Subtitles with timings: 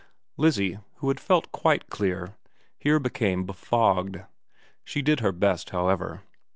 [0.35, 2.33] Lizzie, who had felt quite clear,
[2.79, 4.21] here became befogged.
[4.83, 6.21] She did her best, however.